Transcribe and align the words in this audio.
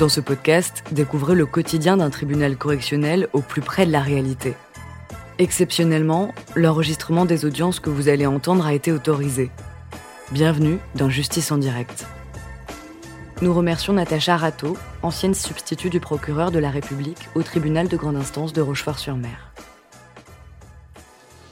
Dans 0.00 0.08
ce 0.08 0.22
podcast, 0.22 0.82
découvrez 0.92 1.34
le 1.34 1.44
quotidien 1.44 1.98
d'un 1.98 2.08
tribunal 2.08 2.56
correctionnel 2.56 3.28
au 3.34 3.42
plus 3.42 3.60
près 3.60 3.84
de 3.84 3.92
la 3.92 4.00
réalité. 4.00 4.54
Exceptionnellement, 5.38 6.32
l'enregistrement 6.56 7.26
des 7.26 7.44
audiences 7.44 7.80
que 7.80 7.90
vous 7.90 8.08
allez 8.08 8.24
entendre 8.24 8.64
a 8.64 8.72
été 8.72 8.92
autorisé. 8.92 9.50
Bienvenue 10.32 10.78
dans 10.94 11.10
Justice 11.10 11.52
en 11.52 11.58
direct. 11.58 12.06
Nous 13.42 13.52
remercions 13.52 13.92
Natacha 13.92 14.38
Rato, 14.38 14.74
ancienne 15.02 15.34
substitut 15.34 15.90
du 15.90 16.00
procureur 16.00 16.50
de 16.50 16.58
la 16.58 16.70
République 16.70 17.28
au 17.34 17.42
tribunal 17.42 17.86
de 17.86 17.98
grande 17.98 18.16
instance 18.16 18.54
de 18.54 18.62
Rochefort-sur-Mer. 18.62 19.52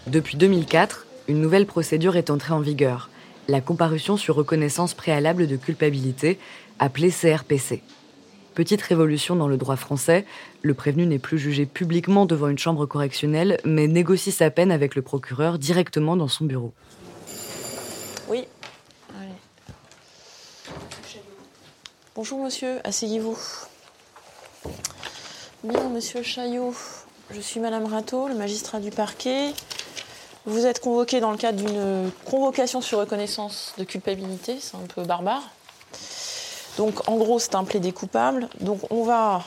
Depuis 0.06 0.38
2004, 0.38 1.06
une 1.28 1.42
nouvelle 1.42 1.66
procédure 1.66 2.16
est 2.16 2.30
entrée 2.30 2.54
en 2.54 2.60
vigueur, 2.60 3.10
la 3.46 3.60
comparution 3.60 4.16
sur 4.16 4.36
reconnaissance 4.36 4.94
préalable 4.94 5.46
de 5.46 5.56
culpabilité, 5.56 6.38
appelée 6.78 7.10
CRPC. 7.10 7.82
Petite 8.58 8.82
révolution 8.82 9.36
dans 9.36 9.46
le 9.46 9.56
droit 9.56 9.76
français, 9.76 10.26
le 10.62 10.74
prévenu 10.74 11.06
n'est 11.06 11.20
plus 11.20 11.38
jugé 11.38 11.64
publiquement 11.64 12.26
devant 12.26 12.48
une 12.48 12.58
chambre 12.58 12.86
correctionnelle, 12.86 13.60
mais 13.64 13.86
négocie 13.86 14.32
sa 14.32 14.50
peine 14.50 14.72
avec 14.72 14.96
le 14.96 15.02
procureur 15.02 15.60
directement 15.60 16.16
dans 16.16 16.26
son 16.26 16.44
bureau. 16.44 16.72
Oui. 18.28 18.48
Bonjour 22.16 22.42
monsieur, 22.42 22.80
asseyez-vous. 22.82 23.38
Bien, 25.62 25.88
monsieur 25.90 26.24
Chaillot, 26.24 26.74
je 27.30 27.40
suis 27.40 27.60
madame 27.60 27.84
Rateau, 27.84 28.26
le 28.26 28.34
magistrat 28.34 28.80
du 28.80 28.90
parquet. 28.90 29.52
Vous 30.46 30.66
êtes 30.66 30.80
convoqué 30.80 31.20
dans 31.20 31.30
le 31.30 31.38
cadre 31.38 31.64
d'une 31.64 32.10
convocation 32.24 32.80
sur 32.80 32.98
reconnaissance 32.98 33.72
de 33.78 33.84
culpabilité, 33.84 34.56
c'est 34.60 34.74
un 34.74 34.86
peu 34.92 35.04
barbare. 35.04 35.48
Donc 36.78 37.08
en 37.08 37.16
gros, 37.16 37.38
c'est 37.38 37.56
un 37.56 37.64
plaidé 37.64 37.92
coupable. 37.92 38.48
Donc 38.60 38.80
on 38.90 39.02
va 39.02 39.44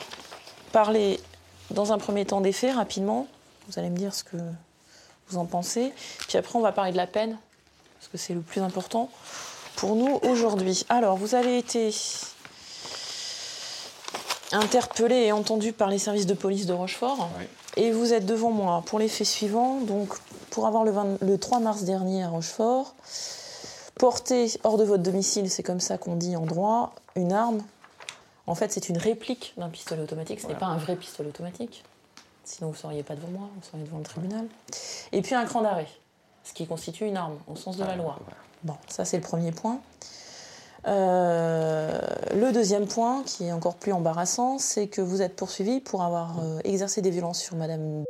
parler 0.70 1.18
dans 1.70 1.92
un 1.92 1.98
premier 1.98 2.24
temps 2.24 2.42
des 2.42 2.52
faits 2.52 2.76
rapidement. 2.76 3.26
Vous 3.68 3.78
allez 3.78 3.90
me 3.90 3.96
dire 3.96 4.14
ce 4.14 4.22
que 4.22 4.36
vous 5.28 5.38
en 5.38 5.46
pensez. 5.46 5.92
Puis 6.28 6.38
après, 6.38 6.56
on 6.58 6.62
va 6.62 6.72
parler 6.72 6.92
de 6.92 6.96
la 6.96 7.06
peine, 7.06 7.38
parce 7.98 8.08
que 8.08 8.18
c'est 8.18 8.34
le 8.34 8.42
plus 8.42 8.60
important 8.60 9.10
pour 9.76 9.96
nous 9.96 10.20
aujourd'hui. 10.22 10.84
Alors, 10.90 11.16
vous 11.16 11.34
avez 11.34 11.56
été 11.56 11.94
interpellé 14.52 15.14
et 15.14 15.32
entendu 15.32 15.72
par 15.72 15.88
les 15.88 15.98
services 15.98 16.26
de 16.26 16.34
police 16.34 16.66
de 16.66 16.74
Rochefort. 16.74 17.30
Et 17.76 17.90
vous 17.92 18.12
êtes 18.12 18.26
devant 18.26 18.50
moi 18.50 18.82
pour 18.84 18.98
les 18.98 19.08
faits 19.08 19.26
suivants. 19.26 19.80
Donc, 19.80 20.12
pour 20.50 20.66
avoir 20.66 20.84
le, 20.84 20.92
le 21.22 21.38
3 21.38 21.60
mars 21.60 21.84
dernier 21.84 22.24
à 22.24 22.28
Rochefort, 22.28 22.94
porter 23.94 24.48
hors 24.64 24.78
de 24.78 24.84
votre 24.84 25.02
domicile, 25.02 25.50
c'est 25.50 25.62
comme 25.62 25.80
ça 25.80 25.98
qu'on 25.98 26.16
dit 26.16 26.36
en 26.36 26.46
droit, 26.46 26.94
une 27.16 27.32
arme. 27.32 27.62
En 28.46 28.54
fait, 28.54 28.72
c'est 28.72 28.88
une 28.88 28.98
réplique 28.98 29.54
d'un 29.56 29.68
pistolet 29.68 30.02
automatique. 30.02 30.40
Ce 30.40 30.46
n'est 30.46 30.54
pas 30.54 30.66
un 30.66 30.76
vrai 30.76 30.96
pistolet 30.96 31.28
automatique. 31.28 31.84
Sinon, 32.44 32.70
vous 32.70 32.74
ne 32.74 32.78
seriez 32.78 33.02
pas 33.02 33.14
devant 33.14 33.28
moi, 33.28 33.48
vous 33.54 33.62
seriez 33.62 33.84
devant 33.84 33.98
le 33.98 34.04
tribunal. 34.04 34.46
Et 35.12 35.22
puis 35.22 35.34
un 35.34 35.44
cran 35.44 35.62
d'arrêt, 35.62 35.88
ce 36.42 36.52
qui 36.52 36.66
constitue 36.66 37.06
une 37.06 37.16
arme 37.16 37.38
au 37.46 37.56
sens 37.56 37.76
de 37.76 37.84
la 37.84 37.94
loi. 37.94 38.18
Bon, 38.64 38.76
ça 38.88 39.04
c'est 39.04 39.16
le 39.16 39.22
premier 39.22 39.52
point. 39.52 39.80
Euh, 40.88 42.00
le 42.34 42.52
deuxième 42.52 42.86
point, 42.86 43.22
qui 43.24 43.44
est 43.44 43.52
encore 43.52 43.76
plus 43.76 43.92
embarrassant, 43.92 44.58
c'est 44.58 44.88
que 44.88 45.00
vous 45.00 45.22
êtes 45.22 45.36
poursuivi 45.36 45.80
pour 45.80 46.02
avoir 46.02 46.40
euh, 46.40 46.58
exercé 46.64 47.02
des 47.02 47.10
violences 47.10 47.40
sur 47.40 47.56
Madame 47.56 48.04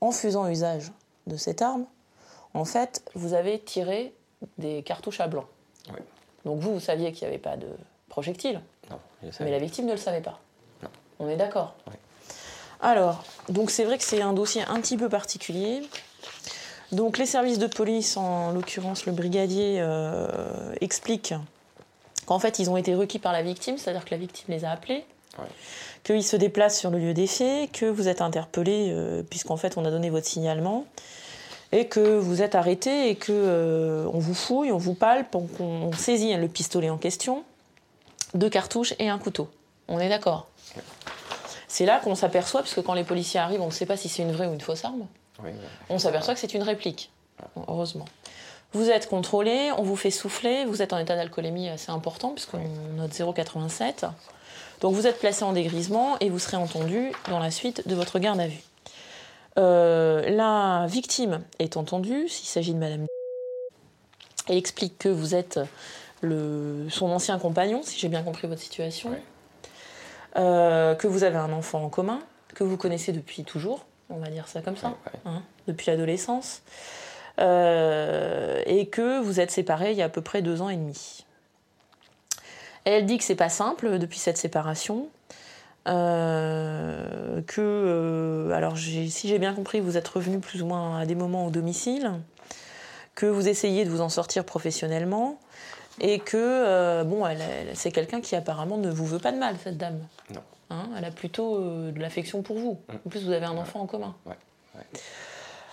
en 0.00 0.12
faisant 0.12 0.48
usage 0.48 0.92
de 1.26 1.36
cette 1.36 1.62
arme. 1.62 1.86
En 2.54 2.64
fait, 2.64 3.02
vous 3.14 3.34
avez 3.34 3.58
tiré 3.60 4.14
des 4.58 4.82
cartouches 4.82 5.20
à 5.20 5.28
blanc. 5.28 5.44
Donc 6.44 6.60
vous, 6.60 6.74
vous 6.74 6.80
saviez 6.80 7.12
qu'il 7.12 7.26
n'y 7.26 7.34
avait 7.34 7.42
pas 7.42 7.56
de 7.56 7.68
projectile. 8.08 8.60
Non, 8.90 8.98
mais 9.40 9.50
la 9.50 9.58
victime 9.58 9.86
ne 9.86 9.92
le 9.92 9.98
savait 9.98 10.20
pas. 10.20 10.40
Non. 10.82 10.88
On 11.20 11.28
est 11.28 11.36
d'accord 11.36 11.74
Alors, 12.80 13.24
donc 13.48 13.70
c'est 13.70 13.84
vrai 13.84 13.98
que 13.98 14.04
c'est 14.04 14.20
un 14.20 14.32
dossier 14.32 14.62
un 14.68 14.80
petit 14.80 14.96
peu 14.96 15.08
particulier. 15.08 15.82
Donc 16.92 17.16
les 17.16 17.26
services 17.26 17.58
de 17.58 17.66
police, 17.66 18.16
en 18.18 18.52
l'occurrence 18.52 19.06
le 19.06 19.12
brigadier, 19.12 19.76
euh, 19.80 20.74
expliquent 20.82 21.34
qu'en 22.26 22.38
fait 22.38 22.58
ils 22.58 22.68
ont 22.68 22.76
été 22.76 22.94
requis 22.94 23.18
par 23.18 23.32
la 23.32 23.42
victime, 23.42 23.78
c'est-à-dire 23.78 24.04
que 24.04 24.10
la 24.10 24.18
victime 24.18 24.46
les 24.48 24.66
a 24.66 24.70
appelés, 24.70 25.06
qu'ils 26.04 26.24
se 26.24 26.36
déplacent 26.36 26.78
sur 26.78 26.90
le 26.90 26.98
lieu 26.98 27.14
des 27.14 27.26
faits, 27.26 27.72
que 27.72 27.86
vous 27.86 28.08
êtes 28.08 28.20
interpellé 28.20 28.90
euh, 28.90 29.22
puisqu'en 29.22 29.56
fait 29.56 29.78
on 29.78 29.86
a 29.86 29.90
donné 29.90 30.10
votre 30.10 30.26
signalement, 30.26 30.84
et 31.72 31.86
que 31.86 32.18
vous 32.18 32.42
êtes 32.42 32.54
arrêté 32.54 33.08
et 33.08 33.16
que 33.16 33.32
euh, 33.32 34.06
on 34.12 34.18
vous 34.18 34.34
fouille, 34.34 34.70
on 34.70 34.78
vous 34.78 34.94
palpe, 34.94 35.34
on, 35.34 35.90
saisit 35.92 36.34
le 36.34 36.48
pistolet 36.48 36.90
en 36.90 36.98
question, 36.98 37.44
deux 38.34 38.50
cartouches 38.50 38.94
et 38.98 39.08
un 39.08 39.18
couteau. 39.18 39.48
On 39.88 39.98
est 39.98 40.10
d'accord? 40.10 40.48
C'est 41.68 41.86
là 41.86 41.98
qu'on 42.00 42.14
s'aperçoit, 42.14 42.60
parce 42.60 42.74
que 42.74 42.80
quand 42.80 42.92
les 42.92 43.04
policiers 43.04 43.40
arrivent, 43.40 43.62
on 43.62 43.66
ne 43.66 43.72
sait 43.72 43.86
pas 43.86 43.96
si 43.96 44.10
c'est 44.10 44.22
une 44.22 44.32
vraie 44.32 44.46
ou 44.46 44.52
une 44.52 44.60
fausse 44.60 44.84
arme. 44.84 45.06
On 45.88 45.98
s'aperçoit 45.98 46.34
que 46.34 46.40
c'est 46.40 46.54
une 46.54 46.62
réplique, 46.62 47.10
heureusement. 47.66 48.04
Vous 48.74 48.90
êtes 48.90 49.08
contrôlé, 49.08 49.70
on 49.76 49.82
vous 49.82 49.96
fait 49.96 50.10
souffler, 50.10 50.64
vous 50.66 50.82
êtes 50.82 50.92
en 50.92 50.98
état 50.98 51.16
d'alcoolémie 51.16 51.68
assez 51.68 51.90
important, 51.90 52.30
puisqu'on 52.30 52.60
note 52.96 53.10
0,87. 53.10 54.08
Donc 54.80 54.94
vous 54.94 55.06
êtes 55.06 55.18
placé 55.18 55.44
en 55.44 55.52
dégrisement 55.52 56.16
et 56.20 56.28
vous 56.28 56.38
serez 56.38 56.56
entendu 56.56 57.12
dans 57.28 57.38
la 57.38 57.50
suite 57.50 57.86
de 57.88 57.94
votre 57.94 58.18
garde 58.18 58.40
à 58.40 58.46
vue. 58.46 58.62
Euh, 59.58 60.28
la 60.30 60.86
victime 60.88 61.42
est 61.58 61.76
entendue, 61.76 62.28
s'il 62.28 62.46
s'agit 62.46 62.74
de 62.74 62.78
Madame. 62.78 63.06
Elle 64.48 64.56
explique 64.56 64.98
que 64.98 65.08
vous 65.08 65.34
êtes 65.34 65.60
le, 66.20 66.86
son 66.88 67.10
ancien 67.10 67.38
compagnon, 67.38 67.82
si 67.82 67.98
j'ai 67.98 68.08
bien 68.08 68.22
compris 68.22 68.48
votre 68.48 68.60
situation, 68.60 69.10
euh, 70.36 70.94
que 70.94 71.06
vous 71.06 71.24
avez 71.24 71.36
un 71.36 71.52
enfant 71.52 71.84
en 71.84 71.88
commun, 71.88 72.20
que 72.54 72.64
vous 72.64 72.76
connaissez 72.76 73.12
depuis 73.12 73.44
toujours, 73.44 73.84
on 74.08 74.16
va 74.16 74.28
dire 74.28 74.48
ça 74.48 74.62
comme 74.62 74.76
ça, 74.76 74.94
hein, 75.24 75.42
depuis 75.68 75.90
l'adolescence, 75.90 76.62
euh, 77.38 78.62
et 78.66 78.86
que 78.86 79.20
vous 79.20 79.40
êtes 79.40 79.50
séparés 79.50 79.92
il 79.92 79.98
y 79.98 80.02
a 80.02 80.06
à 80.06 80.08
peu 80.08 80.22
près 80.22 80.42
deux 80.42 80.62
ans 80.62 80.68
et 80.68 80.76
demi. 80.76 81.24
Elle 82.84 83.06
dit 83.06 83.18
que 83.18 83.24
c'est 83.24 83.36
pas 83.36 83.48
simple 83.48 83.98
depuis 83.98 84.18
cette 84.18 84.36
séparation, 84.36 85.08
euh, 85.88 87.40
que, 87.46 87.60
euh, 87.60 88.52
alors 88.52 88.78
si 88.78 89.28
j'ai 89.28 89.38
bien 89.38 89.52
compris, 89.52 89.80
vous 89.80 89.96
êtes 89.96 90.06
revenu 90.06 90.38
plus 90.38 90.62
ou 90.62 90.66
moins 90.66 90.98
à 90.98 91.06
des 91.06 91.14
moments 91.14 91.46
au 91.46 91.50
domicile, 91.50 92.12
que 93.14 93.26
vous 93.26 93.48
essayez 93.48 93.84
de 93.84 93.90
vous 93.90 94.00
en 94.00 94.08
sortir 94.08 94.44
professionnellement, 94.44 95.38
et 96.00 96.18
que, 96.18 96.36
euh, 96.36 97.04
bon, 97.04 97.26
elle, 97.26 97.40
c'est 97.74 97.90
quelqu'un 97.90 98.20
qui 98.20 98.36
apparemment 98.36 98.76
ne 98.78 98.90
vous 98.90 99.06
veut 99.06 99.18
pas 99.18 99.32
de 99.32 99.38
mal, 99.38 99.56
cette 99.62 99.76
dame. 99.76 99.98
Non. 100.32 100.40
Hein, 100.70 100.88
elle 100.96 101.04
a 101.04 101.10
plutôt 101.10 101.58
de 101.60 102.00
l'affection 102.00 102.42
pour 102.42 102.58
vous. 102.58 102.78
Mm. 102.88 102.94
En 103.06 103.10
plus, 103.10 103.24
vous 103.24 103.32
avez 103.32 103.44
un 103.44 103.58
enfant 103.58 103.80
en 103.80 103.86
commun. 103.86 104.14
Ouais. 104.24 104.36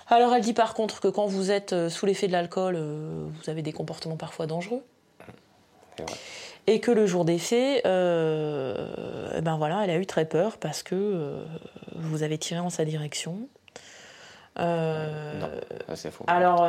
Alors, 0.08 0.34
elle 0.34 0.42
dit 0.42 0.54
par 0.54 0.74
contre 0.74 1.00
que 1.00 1.08
quand 1.08 1.28
vous 1.28 1.52
êtes 1.52 1.88
sous 1.88 2.06
l'effet 2.06 2.28
de 2.28 2.34
l'alcool, 2.34 2.78
vous 2.78 3.50
avez 3.50 3.62
des 3.62 3.72
comportements 3.72 4.18
parfois 4.18 4.48
dangereux. 4.48 4.84
Et 6.68 6.80
que 6.80 6.92
le 6.92 7.06
jour 7.06 7.26
des 7.26 7.40
faits, 7.40 7.86
euh, 7.86 9.32
eh 9.36 9.42
ben 9.42 9.58
voilà, 9.58 9.84
elle 9.84 9.90
a 9.90 9.98
eu 9.98 10.06
très 10.06 10.26
peur 10.26 10.58
parce 10.58 10.84
que 10.84 10.94
euh, 10.96 11.44
vous 11.96 12.22
avez 12.22 12.38
tiré 12.38 12.60
en 12.60 12.70
sa 12.70 12.86
direction. 12.86 13.40
Euh, 14.60 15.40
non, 15.40 15.96
c'est 15.96 16.12
faux. 16.12 16.26
Alors 16.28 16.68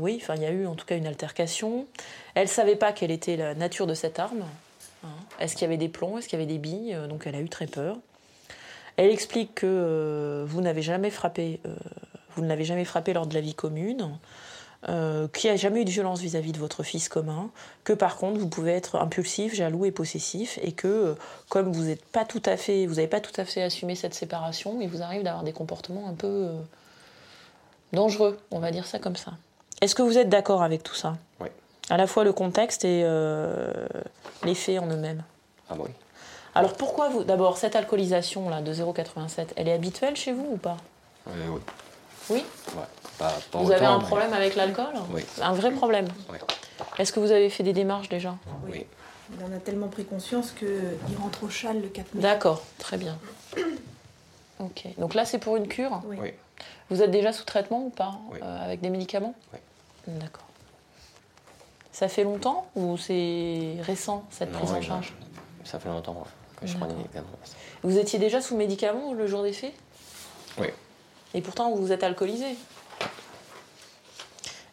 oui, 0.00 0.18
enfin 0.22 0.36
il 0.36 0.42
y 0.42 0.46
a 0.46 0.50
eu 0.50 0.66
en 0.66 0.74
tout 0.74 0.86
cas 0.86 0.96
une 0.96 1.06
altercation. 1.06 1.86
Elle 2.34 2.48
savait 2.48 2.76
pas 2.76 2.92
quelle 2.92 3.10
était 3.10 3.36
la 3.36 3.54
nature 3.54 3.86
de 3.86 3.94
cette 3.94 4.18
arme. 4.18 4.44
Hein. 5.04 5.08
Est-ce 5.38 5.54
qu'il 5.54 5.62
y 5.62 5.66
avait 5.66 5.76
des 5.76 5.88
plombs, 5.88 6.18
est-ce 6.18 6.28
qu'il 6.28 6.38
y 6.38 6.42
avait 6.42 6.50
des 6.50 6.58
billes 6.58 6.96
Donc 7.08 7.26
elle 7.26 7.34
a 7.34 7.40
eu 7.40 7.48
très 7.48 7.66
peur. 7.66 7.96
Elle 8.96 9.10
explique 9.10 9.54
que 9.54 10.44
vous 10.46 10.60
n'avez 10.60 10.82
jamais 10.82 11.10
frappé, 11.10 11.60
vous 12.36 12.42
ne 12.42 12.48
l'avez 12.48 12.64
jamais 12.64 12.84
frappé 12.84 13.12
lors 13.12 13.26
de 13.26 13.34
la 13.34 13.40
vie 13.40 13.54
commune. 13.54 14.18
Euh, 14.88 15.28
qu'il 15.28 15.50
n'y 15.50 15.54
a 15.54 15.56
jamais 15.58 15.82
eu 15.82 15.84
de 15.84 15.90
violence 15.90 16.20
vis-à-vis 16.20 16.52
de 16.52 16.58
votre 16.58 16.82
fils 16.82 17.10
commun, 17.10 17.50
que 17.84 17.92
par 17.92 18.16
contre 18.16 18.40
vous 18.40 18.48
pouvez 18.48 18.72
être 18.72 18.96
impulsif, 18.96 19.54
jaloux 19.54 19.84
et 19.84 19.90
possessif, 19.90 20.58
et 20.62 20.72
que 20.72 20.88
euh, 20.88 21.14
comme 21.50 21.70
vous 21.70 21.84
n'êtes 21.84 22.02
pas 22.02 22.24
tout 22.24 22.42
à 22.46 22.56
fait, 22.56 22.86
vous 22.86 22.94
n'avez 22.94 23.06
pas 23.06 23.20
tout 23.20 23.38
à 23.38 23.44
fait 23.44 23.62
assumé 23.62 23.94
cette 23.94 24.14
séparation, 24.14 24.80
il 24.80 24.88
vous 24.88 25.02
arrive 25.02 25.22
d'avoir 25.22 25.44
des 25.44 25.52
comportements 25.52 26.08
un 26.08 26.14
peu 26.14 26.26
euh, 26.26 26.52
dangereux, 27.92 28.38
on 28.50 28.58
va 28.58 28.70
dire 28.70 28.86
ça 28.86 28.98
comme 28.98 29.16
ça. 29.16 29.32
Est-ce 29.82 29.94
que 29.94 30.00
vous 30.00 30.16
êtes 30.16 30.30
d'accord 30.30 30.62
avec 30.62 30.82
tout 30.82 30.94
ça? 30.94 31.18
Oui. 31.40 31.48
À 31.90 31.98
la 31.98 32.06
fois 32.06 32.24
le 32.24 32.32
contexte 32.32 32.86
et 32.86 33.04
les 34.44 34.54
faits 34.54 34.78
en 34.78 34.86
eux-mêmes. 34.86 35.24
Ah 35.68 35.74
oui. 35.78 35.90
Alors 36.54 36.74
pourquoi 36.74 37.08
vous, 37.08 37.24
d'abord 37.24 37.58
cette 37.58 37.76
alcoolisation 37.76 38.48
là 38.48 38.62
de 38.62 38.72
0,87, 38.72 39.48
elle 39.56 39.68
est 39.68 39.72
habituelle 39.72 40.16
chez 40.16 40.32
vous 40.32 40.46
ou 40.52 40.56
pas? 40.56 40.76
Oui. 41.26 41.60
Oui. 42.30 42.44
Ouais 42.76 42.82
vous 43.52 43.70
avez 43.70 43.84
un 43.86 43.98
problème 43.98 44.32
avec 44.32 44.56
l'alcool? 44.56 44.94
Oui. 45.12 45.22
Un 45.42 45.52
vrai 45.52 45.70
problème? 45.72 46.06
Oui. 46.30 46.38
Est-ce 46.98 47.12
que 47.12 47.20
vous 47.20 47.30
avez 47.30 47.50
fait 47.50 47.62
des 47.62 47.72
démarches 47.72 48.08
déjà? 48.08 48.34
Oui. 48.66 48.86
Il 49.38 49.44
en 49.44 49.54
a 49.54 49.60
tellement 49.60 49.88
pris 49.88 50.04
conscience 50.04 50.52
qu'il 50.52 50.68
rentre 51.20 51.44
au 51.44 51.48
châle 51.50 51.80
le 51.80 51.88
4 51.88 52.14
mai. 52.14 52.22
D'accord, 52.22 52.62
très 52.78 52.96
bien. 52.96 53.18
Ok. 54.58 54.88
Donc 54.98 55.14
là, 55.14 55.24
c'est 55.24 55.38
pour 55.38 55.56
une 55.56 55.68
cure? 55.68 56.02
Oui. 56.04 56.34
Vous 56.90 57.00
êtes 57.00 57.10
déjà 57.10 57.32
sous 57.32 57.44
traitement 57.44 57.86
ou 57.86 57.88
pas 57.88 58.18
Oui. 58.30 58.38
euh, 58.42 58.64
Avec 58.64 58.82
des 58.82 58.90
médicaments? 58.90 59.34
Oui. 59.54 59.58
D'accord. 60.06 60.44
Ça 61.92 62.08
fait 62.08 62.24
longtemps 62.24 62.66
ou 62.76 62.98
c'est 62.98 63.76
récent 63.80 64.26
cette 64.30 64.52
Non, 64.52 64.58
prise 64.58 64.72
en 64.72 64.82
charge? 64.82 65.14
Ça 65.64 65.78
fait 65.78 65.88
longtemps 65.88 66.26
que 66.60 66.66
je 66.66 66.76
prends 66.76 66.86
des 66.88 66.94
médicaments. 66.94 67.26
Vous 67.82 67.96
étiez 67.96 68.18
déjà 68.18 68.42
sous 68.42 68.54
médicaments 68.54 69.14
le 69.14 69.26
jour 69.26 69.42
des 69.42 69.54
faits? 69.54 69.72
Et 71.34 71.40
pourtant, 71.42 71.70
vous 71.70 71.76
vous 71.76 71.92
êtes 71.92 72.02
alcoolisé. 72.02 72.56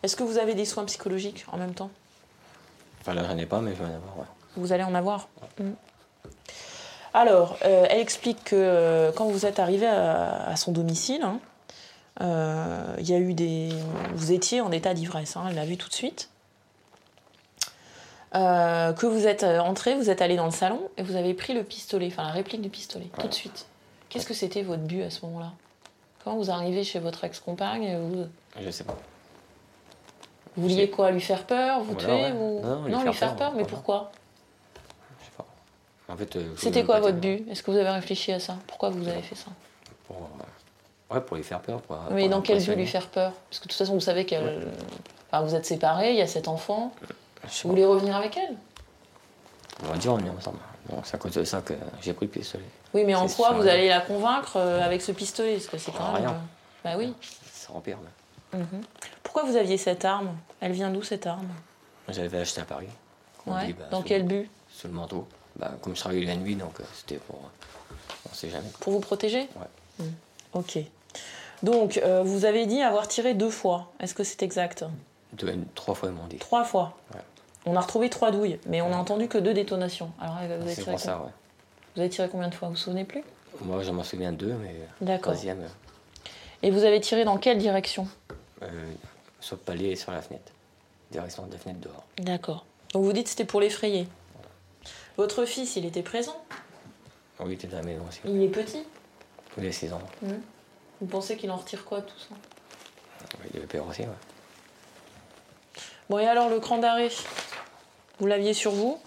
Est-ce 0.03 0.15
que 0.15 0.23
vous 0.23 0.37
avez 0.37 0.55
des 0.55 0.65
soins 0.65 0.85
psychologiques 0.85 1.45
en 1.51 1.57
même 1.57 1.73
temps? 1.73 1.89
Enfin 3.01 3.13
là, 3.13 3.23
j'en 3.27 3.37
ai 3.37 3.45
pas, 3.45 3.61
mais 3.61 3.71
je 3.71 3.77
vais 3.77 3.85
en 3.85 3.95
avoir, 3.95 4.17
ouais. 4.19 4.25
Vous 4.55 4.73
allez 4.73 4.83
en 4.83 4.95
avoir? 4.95 5.27
Alors, 7.13 7.57
euh, 7.63 7.85
elle 7.89 7.99
explique 7.99 8.43
que 8.43 8.55
euh, 8.55 9.11
quand 9.11 9.25
vous 9.25 9.45
êtes 9.45 9.59
arrivé 9.59 9.87
à, 9.87 10.47
à 10.49 10.55
son 10.55 10.71
domicile, 10.71 11.21
hein, 11.23 11.39
euh, 12.21 12.95
il 12.99 13.09
y 13.09 13.13
a 13.13 13.17
eu 13.17 13.33
des. 13.33 13.69
Vous 14.13 14.31
étiez 14.31 14.61
en 14.61 14.71
état 14.71 14.93
d'ivresse, 14.93 15.35
hein, 15.37 15.45
elle 15.49 15.55
l'a 15.55 15.65
vu 15.65 15.77
tout 15.77 15.89
de 15.89 15.93
suite. 15.93 16.29
Euh, 18.35 18.93
que 18.93 19.05
vous 19.05 19.25
êtes 19.25 19.43
entré, 19.43 19.95
vous 19.95 20.09
êtes 20.09 20.21
allé 20.21 20.35
dans 20.35 20.45
le 20.45 20.51
salon 20.51 20.81
et 20.97 21.03
vous 21.03 21.15
avez 21.15 21.33
pris 21.33 21.53
le 21.53 21.63
pistolet, 21.63 22.07
enfin 22.07 22.23
la 22.23 22.31
réplique 22.31 22.61
du 22.61 22.69
pistolet, 22.69 23.09
tout 23.19 23.27
de 23.27 23.33
suite. 23.33 23.67
Qu'est-ce 24.09 24.25
que 24.25 24.33
c'était 24.33 24.63
votre 24.63 24.83
but 24.83 25.03
à 25.03 25.09
ce 25.09 25.25
moment-là? 25.25 25.53
Quand 26.27 26.35
vous 26.35 26.51
arrivez 26.51 26.83
chez 26.83 26.99
votre 26.99 27.23
ex-compagne, 27.23 27.97
vous, 27.99 28.25
Je 28.59 28.69
sais 28.69 28.83
pas. 28.83 28.97
vous 30.57 30.63
vouliez 30.63 30.89
quoi 30.89 31.09
Lui 31.09 31.21
faire 31.21 31.45
peur 31.45 31.79
Vous 31.79 31.93
Voilà, 31.93 32.05
tuer 32.05 32.33
ouais. 32.33 32.89
Non, 32.91 33.01
lui 33.05 33.13
faire 33.13 33.37
peur, 33.37 33.53
mais 33.55 33.63
pourquoi? 33.63 34.11
Je 35.21 35.25
sais 35.25 35.31
pas. 35.37 35.45
En 36.13 36.17
fait, 36.17 36.35
euh, 36.35 36.53
C'était 36.57 36.83
quoi 36.83 36.99
votre 36.99 37.15
dire. 37.15 37.37
but? 37.37 37.49
Est-ce 37.49 37.63
que 37.63 37.71
vous 37.71 37.77
avez 37.77 37.91
réfléchi 37.91 38.33
à 38.33 38.41
ça? 38.41 38.57
Pourquoi 38.67 38.89
vous 38.89 39.07
avez 39.07 39.21
fait 39.21 39.35
ça? 39.35 39.51
Pour, 40.05 40.17
euh, 40.17 41.13
Ouais, 41.15 41.21
pour 41.21 41.37
lui 41.37 41.43
faire 41.43 41.61
peur. 41.61 41.79
Pour, 41.83 41.97
Mais 42.11 42.23
pour 42.23 42.29
dans 42.31 42.41
quel 42.41 42.61
but 42.61 42.75
lui 42.75 42.87
faire 42.87 43.07
peur? 43.07 43.31
Parce 43.49 43.59
que 43.59 43.63
de 43.63 43.69
toute 43.69 43.77
façon, 43.77 43.93
vous 43.93 44.01
savez 44.01 44.25
qu'elle. 44.25 44.67
Enfin, 45.31 45.45
vous 45.45 45.55
êtes 45.55 45.65
séparés, 45.65 46.09
il 46.11 46.17
y 46.17 46.21
a 46.21 46.27
cet 46.27 46.49
enfant. 46.49 46.91
Vous 47.63 47.69
voulez 47.69 47.85
revenir 47.85 48.17
avec 48.17 48.35
elle? 48.35 48.53
On 49.83 49.87
va 49.87 49.97
dire 49.97 50.13
on 50.13 50.19
est 50.19 50.29
ensemble. 50.29 50.57
Donc 50.89 51.05
c'est 51.05 51.15
à 51.15 51.17
cause 51.19 51.33
de 51.33 51.43
ça 51.43 51.61
que 51.61 51.73
j'ai 52.01 52.13
pris 52.13 52.25
le 52.25 52.31
pistolet. 52.31 52.63
Oui, 52.93 53.03
mais 53.05 53.13
en 53.15 53.27
C'est 53.27 53.35
quoi 53.35 53.51
vous 53.51 53.67
allez 53.67 53.89
la 53.89 54.01
convaincre 54.01 54.57
euh, 54.57 54.81
avec 54.81 55.01
ce 55.01 55.11
pistolet? 55.11 55.53
Parce 55.55 55.67
que 55.67 55.77
c'est 55.77 55.91
quand 55.91 56.13
même. 56.13 56.21
rien. 56.23 56.29
euh, 56.31 56.83
Bah 56.83 56.95
oui. 56.97 57.13
Ça 57.51 57.73
empire. 57.73 57.97
mais. 58.53 58.59
Mhm. 58.59 58.81
Pourquoi 59.23 59.43
vous 59.43 59.55
aviez 59.57 59.77
cette 59.77 60.05
arme? 60.05 60.29
Elle 60.61 60.71
vient 60.71 60.89
d'où 60.89 61.03
cette 61.03 61.27
arme? 61.27 61.47
J'avais 62.09 62.39
acheté 62.39 62.61
à 62.61 62.65
Paris. 62.65 62.87
Ouais. 63.45 63.67
dit, 63.67 63.73
bah, 63.73 63.85
Dans 63.91 64.01
quel 64.01 64.23
but? 64.23 64.49
Sous 64.71 64.87
le 64.87 64.93
manteau. 64.93 65.27
Bah, 65.57 65.71
comme 65.81 65.95
je 65.95 65.99
travaillais 66.01 66.25
la 66.25 66.35
nuit, 66.35 66.55
donc 66.55 66.79
euh, 66.79 66.83
c'était 66.95 67.17
pour. 67.17 67.39
on 68.29 68.33
sait 68.33 68.49
jamais. 68.49 68.69
Pour 68.79 68.93
vous 68.93 68.99
protéger? 68.99 69.49
Ouais. 69.59 69.67
Mhm. 70.05 70.13
Ok. 70.53 70.79
Donc, 71.63 71.97
euh, 71.97 72.21
vous 72.23 72.45
avez 72.45 72.65
dit 72.65 72.81
avoir 72.81 73.07
tiré 73.07 73.33
deux 73.33 73.49
fois. 73.49 73.91
Est-ce 73.99 74.13
que 74.13 74.23
c'est 74.23 74.43
exact? 74.43 74.85
Deux, 75.33 75.53
trois 75.75 75.95
fois, 75.95 76.09
ils 76.09 76.15
m'ont 76.15 76.27
dit. 76.27 76.37
Trois 76.37 76.63
fois. 76.63 76.95
Ouais. 77.13 77.21
On 77.69 77.75
a 77.75 77.81
retrouvé 77.81 78.09
trois 78.09 78.31
douilles, 78.31 78.59
mais 78.65 78.81
on 78.81 78.93
a 78.93 78.95
entendu 78.95 79.27
que 79.27 79.37
deux 79.37 79.53
détonations. 79.53 80.09
Alors, 80.21 80.37
vous 80.37 80.51
avez, 80.53 80.73
C'est 80.73 80.83
tiré 80.83 80.97
ça, 80.97 81.17
ouais. 81.19 81.29
vous 81.95 82.01
avez 82.01 82.09
tiré 82.09 82.29
combien 82.29 82.47
de 82.47 82.55
fois 82.55 82.69
Vous 82.69 82.75
vous 82.75 82.79
souvenez 82.79 83.03
plus? 83.03 83.23
Moi, 83.61 83.83
je 83.83 83.91
m'en 83.91 84.03
souviens 84.03 84.31
de 84.31 84.37
deux, 84.37 84.53
mais. 84.53 84.73
D'accord. 85.01 85.33
Troisième, 85.33 85.59
euh, 85.61 85.67
Et 86.63 86.71
vous 86.71 86.85
avez 86.85 87.01
tiré 87.01 87.25
dans 87.25 87.37
quelle 87.37 87.57
direction? 87.57 88.07
Euh, 88.63 88.69
sur 89.41 89.57
le 89.57 89.61
palier 89.61 89.89
et 89.89 89.95
sur 89.97 90.13
la 90.13 90.21
fenêtre. 90.21 90.49
Direction 91.11 91.45
de 91.45 91.51
la 91.51 91.57
fenêtre 91.57 91.81
dehors. 91.81 92.03
D'accord. 92.19 92.65
Donc 92.93 93.03
vous 93.03 93.11
dites 93.11 93.25
que 93.25 93.31
c'était 93.31 93.43
pour 93.45 93.59
l'effrayer. 93.59 94.07
Votre 95.17 95.43
fils, 95.43 95.75
il 95.75 95.85
était 95.85 96.03
présent? 96.03 96.37
Oui, 97.41 97.47
il 97.47 97.53
était 97.53 97.67
dans 97.67 97.77
la 97.77 97.83
maison 97.83 98.03
aussi. 98.07 98.19
Il 98.23 98.41
est 98.43 98.47
petit? 98.47 98.83
Il 99.57 99.63
avait 99.63 99.71
6 99.73 99.91
ans. 99.91 100.01
Vous 101.01 101.07
pensez 101.07 101.35
qu'il 101.35 101.51
en 101.51 101.57
retire 101.57 101.83
quoi, 101.83 102.01
tout 102.01 102.17
ça? 102.17 102.35
Il 103.51 103.57
avait 103.57 103.67
peur 103.67 103.85
aussi, 103.87 104.03
ouais. 104.03 104.07
Bon, 106.09 106.19
et 106.19 106.27
alors 106.27 106.49
le 106.49 106.59
cran 106.59 106.77
d'arrêt? 106.77 107.09
Vous 108.19 108.27
l'aviez 108.27 108.53
sur 108.53 108.71
vous? 108.71 108.97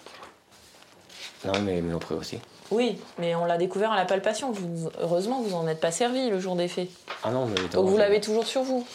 Non, 1.44 1.58
mais 1.62 1.78
ils 1.78 1.88
l'ont 1.90 1.98
pris 1.98 2.14
aussi. 2.14 2.38
Oui, 2.70 3.00
mais 3.18 3.34
on 3.34 3.44
l'a 3.44 3.56
découvert 3.56 3.90
à 3.92 3.96
la 3.96 4.04
palpation. 4.04 4.52
Vous- 4.52 4.90
heureusement, 5.00 5.40
vous 5.42 5.54
en 5.54 5.66
êtes 5.66 5.80
pas 5.80 5.90
servi 5.90 6.30
le 6.30 6.38
jour 6.38 6.54
des 6.54 6.68
faits. 6.68 6.88
Ah 7.24 7.30
non, 7.30 7.46
mais. 7.46 7.56
Donc 7.72 7.88
vous 7.88 7.96
l'avez 7.96 8.20
toujours 8.20 8.46
sur 8.46 8.62
vous. 8.62 8.86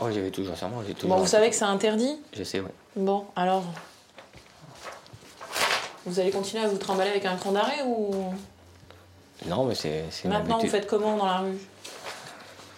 Oh, 0.00 0.10
j'avais 0.10 0.30
toujours 0.30 0.56
sur 0.56 0.68
moi. 0.68 0.82
j'ai 0.86 0.94
toujours 0.94 1.16
Bon, 1.16 1.22
vous 1.22 1.28
savez 1.28 1.48
que 1.48 1.56
c'est 1.56 1.64
interdit? 1.64 2.18
Je 2.32 2.42
sais, 2.44 2.60
oui. 2.60 2.68
Bon, 2.96 3.24
alors. 3.36 3.64
Vous 6.04 6.20
allez 6.20 6.30
continuer 6.30 6.62
à 6.64 6.68
vous 6.68 6.76
trimballer 6.76 7.10
avec 7.10 7.24
un 7.24 7.36
cran 7.36 7.52
d'arrêt 7.52 7.82
ou? 7.86 8.34
Non, 9.46 9.64
mais 9.64 9.74
c'est. 9.74 10.04
Maintenant, 10.26 10.58
vous 10.58 10.68
faites 10.68 10.86
comment 10.86 11.16
dans 11.16 11.26
la 11.26 11.38
rue? 11.38 11.58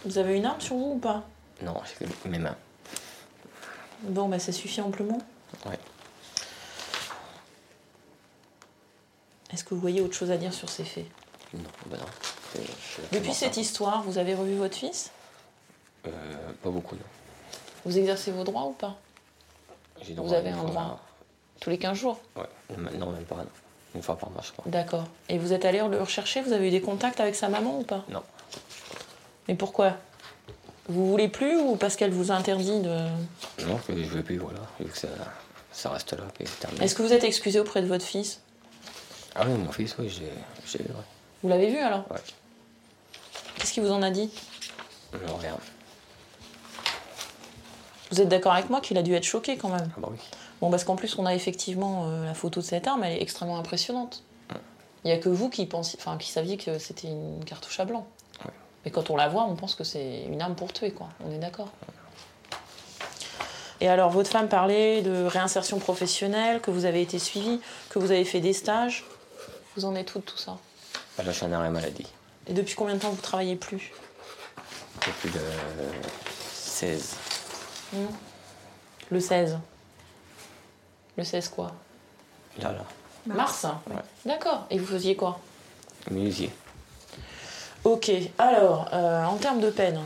Vous 0.05 0.19
avez 0.19 0.37
une 0.37 0.47
arme 0.47 0.61
sur 0.61 0.77
vous 0.77 0.93
ou 0.95 0.99
pas? 0.99 1.23
Non, 1.63 1.75
j'ai 1.99 2.07
mes 2.29 2.39
mains. 2.39 2.55
Bon, 4.03 4.29
bah 4.29 4.39
ça 4.39 4.53
suffit 4.53 4.81
amplement. 4.81 5.19
Ouais. 5.67 5.79
Est-ce 9.57 9.65
que 9.65 9.73
vous 9.73 9.81
voyez 9.81 10.03
autre 10.03 10.13
chose 10.13 10.31
à 10.31 10.37
dire 10.37 10.53
sur 10.53 10.69
ces 10.69 10.85
faits? 10.85 11.07
Non, 11.55 11.61
bah 11.87 11.97
non. 11.99 12.05
C'est 12.53 13.11
Depuis 13.11 13.33
cette 13.33 13.55
ça. 13.55 13.61
histoire, 13.63 14.03
vous 14.03 14.19
avez 14.19 14.35
revu 14.35 14.55
votre 14.57 14.77
fils? 14.77 15.11
Euh, 16.07 16.11
pas 16.63 16.69
beaucoup, 16.69 16.95
non. 16.95 17.01
Vous 17.87 17.97
exercez 17.97 18.33
vos 18.33 18.45
droits 18.45 18.65
ou 18.67 18.73
pas? 18.73 18.97
J'ai 20.03 20.13
Vous 20.13 20.35
avez 20.35 20.51
un 20.51 20.63
droit 20.63 21.01
Tous 21.59 21.71
les 21.71 21.79
15 21.79 21.97
jours? 21.97 22.21
Ouais. 22.37 22.43
Non, 22.99 23.13
même 23.13 23.25
pas. 23.25 23.37
non. 23.37 23.47
Une 23.95 24.03
fois 24.03 24.19
par 24.19 24.29
mois, 24.31 24.43
je 24.45 24.53
crois. 24.53 24.65
D'accord. 24.67 25.05
Et 25.31 25.39
vous 25.39 25.55
êtes 25.55 25.65
allé 25.65 25.79
le 25.79 26.03
rechercher? 26.03 26.43
Vous 26.43 26.53
avez 26.53 26.69
eu 26.69 26.71
des 26.71 26.83
contacts 26.83 27.19
avec 27.21 27.35
sa 27.35 27.49
maman 27.49 27.79
ou 27.79 27.83
pas? 27.83 28.05
Non. 28.11 28.23
Mais 29.49 29.55
pourquoi? 29.55 29.95
Vous 30.91 31.09
voulez 31.11 31.29
plus 31.29 31.57
ou 31.57 31.77
parce 31.77 31.97
qu'elle 31.97 32.11
vous 32.13 32.31
interdit 32.31 32.81
de. 32.83 32.95
Non, 33.67 33.79
que 33.89 33.97
je 33.97 34.09
veux 34.11 34.23
plus, 34.23 34.37
voilà. 34.37 34.61
Que 34.79 34.99
ça, 34.99 35.09
ça 35.73 35.89
reste 35.89 36.13
là, 36.13 36.25
puis 36.35 36.47
c'est 36.47 36.61
terminé. 36.61 36.85
Est-ce 36.85 36.95
que 36.95 37.01
vous 37.01 37.15
êtes 37.15 37.25
excusé 37.25 37.59
auprès 37.59 37.81
de 37.81 37.87
votre 37.87 38.05
fils? 38.05 38.43
Ah 39.39 39.45
oui, 39.47 39.53
mon 39.53 39.71
fils, 39.71 39.97
oui, 39.99 40.09
j'ai 40.09 40.79
ouais. 40.79 40.87
Vous 41.43 41.49
l'avez 41.49 41.69
vu 41.69 41.79
alors 41.79 42.05
Ouais. 42.11 42.19
Qu'est-ce 43.59 43.73
qu'il 43.73 43.83
vous 43.83 43.93
en 43.93 44.03
a 44.03 44.11
dit 44.11 44.31
Non, 45.13 45.37
rien. 45.37 45.57
Vous 48.11 48.21
êtes 48.21 48.29
d'accord 48.29 48.53
avec 48.53 48.71
moi 48.71 48.81
qu'il 48.81 48.97
a 48.99 49.03
dû 49.03 49.15
être 49.15 49.25
choqué 49.25 49.57
quand 49.57 49.69
même 49.69 49.91
Ah 49.97 50.01
bah 50.01 50.09
oui. 50.11 50.19
Bon, 50.61 50.71
parce 50.71 50.85
qu'en 50.85 50.97
plus, 50.97 51.19
on 51.19 51.27
a 51.27 51.35
effectivement 51.35 52.07
euh, 52.07 52.25
la 52.25 52.35
photo 52.35 52.61
de 52.61 52.65
cette 52.65 52.87
arme, 52.87 53.05
elle 53.05 53.19
est 53.19 53.23
extrêmement 53.23 53.59
impressionnante. 53.59 54.23
Il 55.05 55.09
n'y 55.09 55.13
a 55.13 55.19
que 55.19 55.29
vous 55.29 55.51
qui, 55.51 55.67
pensiez, 55.67 55.99
enfin, 56.01 56.17
qui 56.17 56.31
saviez 56.31 56.57
que 56.57 56.79
c'était 56.79 57.09
une 57.09 57.45
cartouche 57.45 57.79
à 57.79 57.85
blanc. 57.85 58.07
Ouais. 58.45 58.51
Mais 58.85 58.91
quand 58.91 59.11
on 59.11 59.17
la 59.17 59.29
voit, 59.29 59.45
on 59.45 59.55
pense 59.55 59.75
que 59.75 59.85
c'est 59.85 60.25
une 60.25 60.41
arme 60.41 60.55
pour 60.55 60.73
tuer, 60.73 60.93
quoi. 60.93 61.09
On 61.25 61.31
est 61.31 61.39
d'accord. 61.39 61.69
Et 63.81 63.89
alors, 63.89 64.11
votre 64.11 64.31
femme 64.31 64.49
parlait 64.49 65.03
de 65.03 65.25
réinsertion 65.27 65.79
professionnelle, 65.79 66.61
que 66.61 66.71
vous 66.71 66.87
avez 66.87 67.03
été 67.03 67.19
suivi, 67.19 67.61
que 67.91 67.99
vous 67.99 68.11
avez 68.11 68.25
fait 68.25 68.41
des 68.41 68.55
stages. 68.55 69.05
Vous 69.77 69.85
en 69.85 69.95
êtes 69.95 70.15
où 70.15 70.19
de 70.19 70.25
tout 70.25 70.39
ça 70.39 70.57
Bah, 71.17 71.25
là, 71.25 71.33
je 71.33 71.37
suis 71.37 71.47
en 71.47 71.53
arrêt 71.53 71.71
maladie. 71.71 72.07
Et 72.47 72.55
depuis 72.55 72.75
combien 72.75 72.95
de 72.95 73.01
temps 73.01 73.11
vous 73.11 73.21
travaillez 73.21 73.57
plus 73.57 73.93
Depuis 75.07 75.29
le 75.31 75.41
16. 76.53 77.17
Le 79.11 79.21
16. 79.21 79.59
Le 81.17 81.25
16 81.25 81.49
quoi 81.49 81.73
Là, 82.59 82.73
là. 82.73 82.85
Mars, 83.27 83.67
Ouais. 83.89 83.97
D'accord. 84.25 84.67
Et 84.71 84.79
vous 84.79 84.87
faisiez 84.87 85.17
quoi 85.17 85.41
Menuisier. 86.11 86.51
Ok, 87.85 88.11
alors, 88.39 88.89
euh, 88.93 89.25
en 89.25 89.37
termes 89.37 89.61
de 89.61 89.71
peine, 89.71 90.01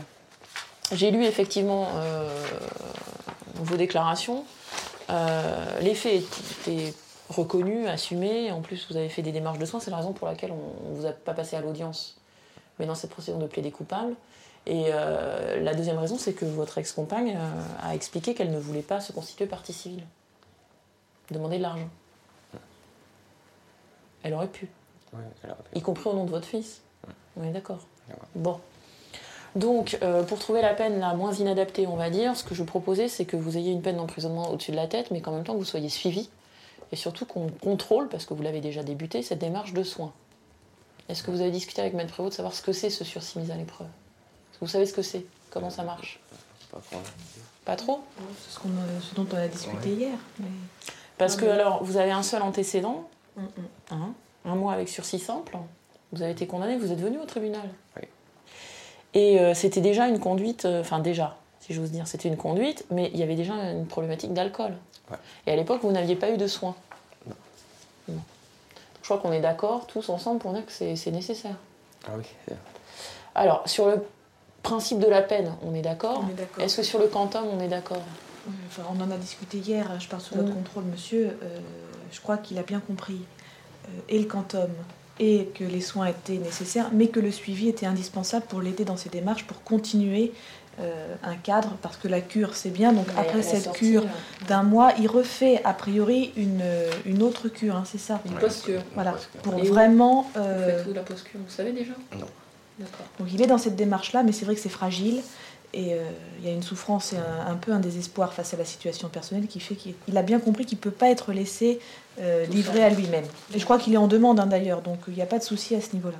j'ai 0.91 1.11
lu 1.11 1.23
effectivement 1.25 1.87
euh, 1.95 2.27
vos 3.55 3.75
déclarations. 3.77 4.43
Euh, 5.09 5.79
les 5.81 5.95
faits 5.95 6.23
étaient 6.67 6.93
reconnus, 7.31 7.87
assumés. 7.87 8.51
En 8.51 8.61
plus, 8.61 8.87
vous 8.89 8.97
avez 8.97 9.09
fait 9.09 9.21
des 9.21 9.31
démarches 9.31 9.57
de 9.59 9.65
soins. 9.65 9.79
C'est 9.79 9.91
la 9.91 9.97
raison 9.97 10.13
pour 10.13 10.27
laquelle 10.27 10.51
on 10.51 10.91
ne 10.91 10.95
vous 10.95 11.05
a 11.05 11.11
pas 11.11 11.33
passé 11.33 11.55
à 11.55 11.61
l'audience. 11.61 12.17
Mais 12.79 12.85
dans 12.85 12.95
cette 12.95 13.09
procédure 13.09 13.39
de 13.39 13.47
plaider 13.47 13.71
coupable. 13.71 14.15
Et 14.67 14.85
euh, 14.89 15.59
la 15.61 15.73
deuxième 15.73 15.97
raison, 15.97 16.17
c'est 16.17 16.33
que 16.33 16.45
votre 16.45 16.77
ex-compagne 16.77 17.35
euh, 17.35 17.87
a 17.87 17.95
expliqué 17.95 18.35
qu'elle 18.35 18.51
ne 18.51 18.59
voulait 18.59 18.83
pas 18.83 18.99
se 18.99 19.11
constituer 19.11 19.47
partie 19.47 19.73
civile. 19.73 20.03
Demander 21.31 21.57
de 21.57 21.63
l'argent. 21.63 21.89
Elle 24.23 24.33
aurait 24.35 24.47
pu 24.47 24.69
y 25.73 25.81
compris 25.81 26.09
au 26.09 26.13
nom 26.13 26.25
de 26.25 26.29
votre 26.29 26.47
fils. 26.47 26.81
On 27.37 27.43
est 27.43 27.51
d'accord. 27.51 27.79
Bon. 28.35 28.59
Donc, 29.55 29.97
euh, 30.01 30.23
pour 30.23 30.39
trouver 30.39 30.61
la 30.61 30.73
peine 30.73 30.99
la 30.99 31.13
moins 31.13 31.33
inadaptée, 31.33 31.87
on 31.87 31.97
va 31.97 32.09
dire, 32.09 32.37
ce 32.37 32.43
que 32.43 32.55
je 32.55 32.63
proposais, 32.63 33.07
c'est 33.07 33.25
que 33.25 33.35
vous 33.35 33.57
ayez 33.57 33.71
une 33.71 33.81
peine 33.81 33.97
d'emprisonnement 33.97 34.49
au-dessus 34.49 34.71
de 34.71 34.77
la 34.77 34.87
tête, 34.87 35.11
mais 35.11 35.21
qu'en 35.21 35.31
même 35.31 35.43
temps 35.43 35.53
que 35.53 35.57
vous 35.57 35.65
soyez 35.65 35.89
suivi, 35.89 36.29
et 36.91 36.95
surtout 36.95 37.25
qu'on 37.25 37.47
contrôle, 37.49 38.07
parce 38.09 38.25
que 38.25 38.33
vous 38.33 38.43
l'avez 38.43 38.61
déjà 38.61 38.83
débuté, 38.83 39.21
cette 39.23 39.39
démarche 39.39 39.73
de 39.73 39.83
soins. 39.83 40.11
Est-ce 41.09 41.23
que 41.23 41.31
vous 41.31 41.41
avez 41.41 41.51
discuté 41.51 41.81
avec 41.81 41.93
Maître 41.93 42.11
Prévost 42.13 42.33
de 42.33 42.35
savoir 42.37 42.53
ce 42.53 42.61
que 42.61 42.71
c'est 42.73 42.89
ce 42.89 43.03
sursis 43.03 43.39
mise 43.39 43.51
à 43.51 43.55
l'épreuve? 43.55 43.87
Est-ce 43.87 44.59
que 44.59 44.65
vous 44.65 44.71
savez 44.71 44.85
ce 44.85 44.93
que 44.93 45.01
c'est? 45.01 45.25
Comment 45.49 45.69
ça 45.69 45.83
marche? 45.83 46.19
Pas 46.71 46.79
trop. 46.79 46.99
Pas 47.65 47.75
trop? 47.75 48.01
C'est 48.39 48.55
ce, 48.55 48.59
qu'on 48.59 48.69
a- 48.69 49.01
ce 49.01 49.15
dont 49.15 49.27
on 49.31 49.35
a 49.37 49.47
discuté 49.47 49.89
hier. 49.89 50.17
mais- 50.39 50.45
Parce 51.17 51.33
Non, 51.35 51.41
que 51.41 51.45
mais- 51.45 51.51
alors, 51.51 51.83
vous 51.83 51.97
avez 51.97 52.11
un 52.11 52.23
seul 52.23 52.41
antécédent, 52.41 53.07
Mm, 53.37 53.41
mm. 53.43 53.47
Hein 53.91 54.13
un 54.43 54.55
mois 54.55 54.73
avec 54.73 54.89
sursis 54.89 55.19
simple. 55.19 55.57
Vous 56.11 56.21
avez 56.21 56.31
été 56.31 56.47
condamné, 56.47 56.75
vous 56.77 56.91
êtes 56.91 56.99
venu 56.99 57.17
au 57.19 57.25
tribunal. 57.25 57.69
Oui. 57.95 58.03
Et 59.13 59.39
euh, 59.39 59.53
c'était 59.53 59.79
déjà 59.81 60.07
une 60.09 60.19
conduite, 60.19 60.65
euh, 60.65 60.81
enfin 60.81 60.99
déjà, 60.99 61.37
si 61.61 61.73
j'ose 61.73 61.91
dire, 61.91 62.07
c'était 62.07 62.27
une 62.27 62.37
conduite, 62.37 62.85
mais 62.91 63.09
il 63.13 63.19
y 63.19 63.23
avait 63.23 63.35
déjà 63.35 63.53
une 63.53 63.85
problématique 63.85 64.33
d'alcool. 64.33 64.73
Ouais. 65.09 65.17
Et 65.47 65.51
à 65.51 65.55
l'époque, 65.55 65.79
vous 65.83 65.91
n'aviez 65.91 66.15
pas 66.15 66.29
eu 66.31 66.37
de 66.37 66.47
soins. 66.47 66.75
Non. 67.27 67.35
Bon. 68.09 68.19
Je 69.01 69.05
crois 69.07 69.17
qu'on 69.19 69.31
est 69.31 69.41
d'accord 69.41 69.87
tous 69.87 70.09
ensemble 70.09 70.39
pour 70.39 70.53
dire 70.53 70.65
que 70.65 70.71
c'est 70.71 71.11
nécessaire. 71.11 71.55
Ah 72.07 72.11
oui. 72.17 72.25
Alors, 73.35 73.61
sur 73.67 73.87
le 73.87 74.03
principe 74.63 74.99
de 74.99 75.07
la 75.07 75.21
peine, 75.21 75.53
on 75.63 75.73
est 75.73 75.81
d'accord. 75.81 76.23
On 76.27 76.29
est 76.31 76.33
d'accord. 76.35 76.63
Est-ce 76.63 76.77
que 76.77 76.83
sur 76.83 76.99
le 76.99 77.07
quantum, 77.07 77.45
on 77.51 77.59
est 77.59 77.67
d'accord? 77.67 78.01
Enfin, 78.67 78.83
on 78.91 78.99
en 79.01 79.11
a 79.11 79.17
discuté 79.17 79.57
hier, 79.59 79.99
je 79.99 80.07
pars 80.07 80.19
sous 80.21 80.35
votre 80.35 80.49
Mm. 80.49 80.55
contrôle, 80.55 80.83
monsieur. 80.85 81.37
Euh, 81.43 81.59
je 82.11 82.19
crois 82.21 82.37
qu'il 82.37 82.57
a 82.57 82.63
bien 82.63 82.79
compris, 82.79 83.21
euh, 83.85 83.89
et 84.09 84.17
le 84.19 84.25
quantum, 84.25 84.69
et 85.21 85.49
que 85.57 85.63
les 85.63 85.81
soins 85.81 86.07
étaient 86.07 86.41
nécessaires, 86.49 86.89
mais 86.91 87.07
que 87.07 87.19
le 87.19 87.31
suivi 87.31 87.69
était 87.69 87.85
indispensable 87.85 88.45
pour 88.49 88.59
l'aider 88.59 88.85
dans 88.85 88.97
ses 88.97 89.09
démarches, 89.09 89.45
pour 89.45 89.63
continuer 89.63 90.33
euh, 90.79 91.15
un 91.23 91.35
cadre, 91.35 91.77
parce 91.83 91.97
que 91.97 92.07
la 92.07 92.21
cure, 92.21 92.55
c'est 92.55 92.71
bien. 92.71 92.91
Donc 92.91 93.05
Mais 93.13 93.21
après 93.21 93.43
cette 93.43 93.65
sortie, 93.65 93.91
cure 93.91 94.05
euh, 94.05 94.47
d'un 94.47 94.63
mois, 94.63 94.93
il 94.99 95.07
refait 95.07 95.61
a 95.63 95.73
priori 95.73 96.31
une, 96.35 96.63
une 97.05 97.21
autre 97.21 97.49
cure, 97.49 97.75
hein, 97.75 97.83
c'est 97.85 97.99
ça? 97.99 98.19
Une 98.25 98.33
post-cure. 98.33 98.81
Voilà, 98.95 99.13
pour 99.43 99.53
Et 99.59 99.67
vraiment... 99.67 100.27
Vous 100.33 100.41
euh, 100.41 100.77
faites 100.77 100.87
où 100.89 100.93
la 100.93 101.03
post-cure? 101.03 101.39
Vous 101.47 101.53
savez 101.53 101.71
déjà? 101.71 101.93
Non. 102.17 102.25
D'accord. 102.79 103.05
Donc 103.19 103.27
il 103.31 103.39
est 103.43 103.47
dans 103.47 103.59
cette 103.59 103.75
démarche-là, 103.75 104.23
mais 104.23 104.31
c'est 104.31 104.45
vrai 104.45 104.55
que 104.55 104.61
c'est 104.61 104.69
fragile. 104.69 105.21
Et 105.73 105.93
euh, 105.93 106.03
il 106.39 106.45
y 106.45 106.49
a 106.49 106.53
une 106.53 106.63
souffrance 106.63 107.13
et 107.13 107.17
un, 107.17 107.51
un 107.51 107.55
peu 107.55 107.71
un 107.71 107.79
désespoir 107.79 108.33
face 108.33 108.53
à 108.53 108.57
la 108.57 108.65
situation 108.65 109.07
personnelle 109.07 109.47
qui 109.47 109.61
fait 109.61 109.75
qu'il 109.75 109.95
il 110.09 110.17
a 110.17 110.21
bien 110.21 110.39
compris 110.39 110.65
qu'il 110.65 110.77
ne 110.77 110.81
peut 110.81 110.91
pas 110.91 111.09
être 111.09 111.31
laissé 111.31 111.79
euh, 112.19 112.45
livré 112.47 112.83
à 112.83 112.89
lui-même. 112.89 113.23
Et 113.53 113.59
je 113.59 113.63
crois 113.63 113.77
qu'il 113.77 113.93
est 113.93 113.97
en 113.97 114.07
demande 114.07 114.39
hein, 114.39 114.47
d'ailleurs, 114.47 114.81
donc 114.81 114.99
il 115.07 115.13
n'y 115.13 115.21
a 115.21 115.25
pas 115.25 115.39
de 115.39 115.43
souci 115.43 115.73
à 115.75 115.81
ce 115.81 115.93
niveau-là. 115.93 116.17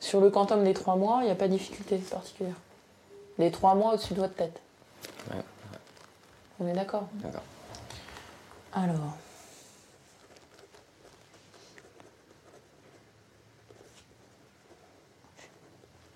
Sur 0.00 0.20
le 0.20 0.30
quantum 0.30 0.64
des 0.64 0.74
trois 0.74 0.96
mois, 0.96 1.18
il 1.22 1.26
n'y 1.26 1.30
a 1.30 1.36
pas 1.36 1.46
de 1.46 1.52
difficulté 1.52 1.96
particulière. 1.98 2.56
Les 3.38 3.52
trois 3.52 3.76
mois 3.76 3.94
au-dessus 3.94 4.14
de 4.14 4.20
votre 4.20 4.34
tête. 4.34 4.60
Ouais. 5.30 5.42
On 6.58 6.66
est 6.66 6.72
d'accord? 6.72 7.06
D'accord. 7.14 7.42
Alors. 8.72 9.16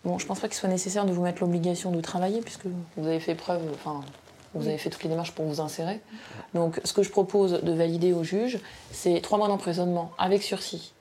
Bon, 0.04 0.18
je 0.18 0.26
pense 0.26 0.40
pas 0.40 0.49
qu'il 0.49 0.56
soit 0.56 0.68
nécessaire 0.68 1.04
de 1.04 1.12
vous 1.12 1.23
mettre 1.23 1.42
l'obligation 1.42 1.92
de 1.92 2.00
travailler, 2.00 2.40
puisque 2.40 2.66
vous 2.66 3.06
avez 3.06 3.21
fait 3.21 3.35
preuve, 3.35 3.62
enfin, 3.75 4.00
vous 4.54 4.66
avez 4.66 4.78
fait 4.78 4.90
toutes 4.90 5.04
les 5.04 5.09
démarches 5.09 5.32
pour 5.32 5.44
vous 5.44 5.61
insérer. 5.61 6.00
Donc, 6.54 6.80
ce 6.85 6.92
que 6.92 7.02
je 7.02 7.11
propose 7.11 7.62
de 7.62 7.73
valider 7.73 8.12
au 8.12 8.25
juge, 8.25 8.59
c'est 8.90 9.21
trois 9.21 9.38
mois 9.38 9.49
d'emprisonnement 9.49 10.11
avec 10.18 10.42
sursis, 10.42 10.92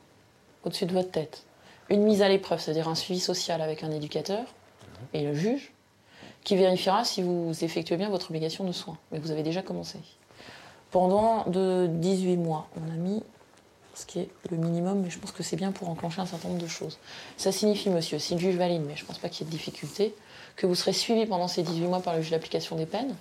au-dessus 0.64 0.86
de 0.86 0.94
votre 0.94 1.12
tête. 1.12 1.44
Une 1.90 2.04
mise 2.04 2.22
à 2.22 2.30
l'épreuve, 2.30 2.60
c'est-à-dire 2.60 2.88
un 2.88 2.96
suivi 2.96 3.20
social 3.20 3.62
avec 3.62 3.84
un 3.84 3.92
éducateur 3.92 4.46
et 5.14 5.24
le 5.24 5.34
juge, 5.34 5.74
qui 6.44 6.56
vérifiera 6.56 7.04
si 7.04 7.22
vous 7.22 7.52
effectuez 7.64 7.98
bien 7.98 8.10
votre 8.10 8.30
obligation 8.30 8.64
de 8.64 8.72
soins. 8.72 8.98
Mais 9.12 9.20
vous 9.20 9.32
avez 9.32 9.44
déjà 9.44 9.62
commencé 9.62 10.00
pendant 10.92 11.46
de 11.46 11.88
18 11.88 12.38
mois. 12.38 12.68
On 12.76 12.92
a 12.92 12.96
mis 12.96 13.24
ce 13.94 14.06
qui 14.06 14.20
est 14.20 14.30
le 14.50 14.58
minimum, 14.58 15.02
mais 15.02 15.10
je 15.10 15.20
pense 15.20 15.32
que 15.32 15.44
c'est 15.44 15.56
bien 15.56 15.72
pour 15.72 15.90
enclencher 15.90 16.22
un 16.22 16.26
certain 16.26 16.48
nombre 16.48 16.62
de 16.62 16.68
choses. 16.68 16.98
Ça 17.38 17.52
signifie, 17.52 17.90
monsieur, 17.90 18.20
si 18.20 18.34
le 18.36 18.40
juge 18.40 18.56
valide, 18.56 18.84
mais 18.88 18.96
je 18.96 19.04
ne 19.04 19.08
pense 19.08 19.18
pas 19.18 19.30
qu'il 19.30 19.46
y 19.46 19.50
ait 19.50 19.52
de 19.52 19.58
difficulté, 19.58 20.16
que 20.56 20.66
vous 20.66 20.76
serez 20.76 20.94
suivi 20.94 21.26
pendant 21.26 21.48
ces 21.48 21.64
18 21.64 21.86
mois 21.88 22.02
par 22.02 22.16
le 22.16 22.22
juge 22.22 22.32
d'application 22.32 22.76
des 22.76 22.86
peines. 22.86 23.16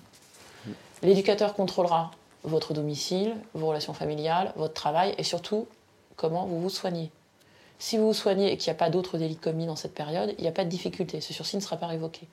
L'éducateur 1.01 1.53
contrôlera 1.55 2.11
votre 2.43 2.73
domicile, 2.73 3.35
vos 3.53 3.67
relations 3.67 3.93
familiales, 3.93 4.53
votre 4.55 4.73
travail 4.73 5.13
et 5.17 5.23
surtout 5.23 5.67
comment 6.15 6.45
vous 6.45 6.61
vous 6.61 6.69
soignez. 6.69 7.11
Si 7.79 7.97
vous 7.97 8.07
vous 8.07 8.13
soignez 8.13 8.51
et 8.51 8.57
qu'il 8.57 8.71
n'y 8.71 8.75
a 8.75 8.79
pas 8.79 8.89
d'autres 8.89 9.17
délits 9.17 9.37
commis 9.37 9.65
dans 9.65 9.75
cette 9.75 9.95
période, 9.95 10.35
il 10.37 10.41
n'y 10.41 10.47
a 10.47 10.51
pas 10.51 10.63
de 10.63 10.69
difficulté. 10.69 11.19
Ce 11.19 11.33
sursis 11.33 11.55
ne 11.55 11.61
sera 11.61 11.77
pas 11.77 11.87
révoqué. 11.87 12.27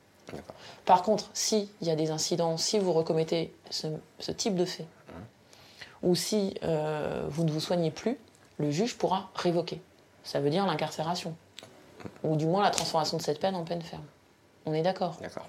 Par 0.84 1.02
contre, 1.02 1.30
s'il 1.32 1.68
y 1.80 1.90
a 1.90 1.96
des 1.96 2.10
incidents, 2.10 2.58
si 2.58 2.78
vous 2.78 2.92
recommettez 2.92 3.54
ce, 3.70 3.86
ce 4.18 4.30
type 4.30 4.56
de 4.56 4.66
fait, 4.66 4.86
ou 6.02 6.14
si 6.14 6.54
euh, 6.62 7.26
vous 7.30 7.44
ne 7.44 7.50
vous 7.50 7.60
soignez 7.60 7.90
plus, 7.90 8.18
le 8.58 8.70
juge 8.70 8.96
pourra 8.96 9.30
révoquer. 9.34 9.80
Ça 10.24 10.40
veut 10.40 10.50
dire 10.50 10.66
l'incarcération, 10.66 11.34
ou 12.22 12.36
du 12.36 12.46
moins 12.46 12.62
la 12.62 12.70
transformation 12.70 13.16
de 13.16 13.22
cette 13.22 13.40
peine 13.40 13.54
en 13.54 13.64
peine 13.64 13.82
ferme. 13.82 14.04
On 14.66 14.74
est 14.74 14.82
d'accord 14.82 15.16
D'accord. 15.20 15.46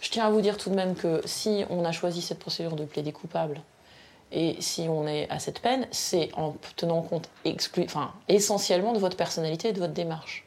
Je 0.00 0.10
tiens 0.10 0.26
à 0.26 0.30
vous 0.30 0.40
dire 0.40 0.56
tout 0.58 0.70
de 0.70 0.74
même 0.74 0.94
que 0.94 1.22
si 1.24 1.64
on 1.70 1.84
a 1.84 1.90
choisi 1.92 2.22
cette 2.22 2.38
procédure 2.38 2.76
de 2.76 2.84
plaider 2.84 3.12
coupable, 3.12 3.60
et 4.32 4.56
si 4.60 4.82
on 4.88 5.06
est 5.06 5.28
à 5.30 5.38
cette 5.38 5.60
peine, 5.60 5.86
c'est 5.90 6.30
en 6.36 6.54
tenant 6.76 7.02
compte 7.02 7.28
exclu- 7.44 7.84
enfin, 7.84 8.12
essentiellement 8.28 8.92
de 8.92 8.98
votre 8.98 9.16
personnalité 9.16 9.68
et 9.68 9.72
de 9.72 9.78
votre 9.78 9.92
démarche. 9.94 10.44